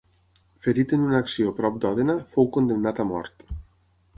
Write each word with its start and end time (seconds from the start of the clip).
Ferit 0.67 0.95
en 0.97 1.03
una 1.09 1.19
acció 1.25 1.53
prop 1.59 1.77
d’Òdena, 1.83 2.15
fou 2.33 2.51
condemnat 2.57 3.03
a 3.05 3.07
mort. 3.11 3.47